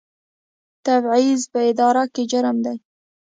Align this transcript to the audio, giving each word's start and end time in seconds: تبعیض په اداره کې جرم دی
تبعیض 0.85 1.41
په 1.51 1.59
اداره 1.69 2.03
کې 2.13 2.23
جرم 2.31 2.57
دی 2.65 2.77